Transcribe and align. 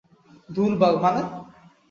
ধুর 0.49 0.71
বাল 0.81 0.95
মানে? 1.03 1.21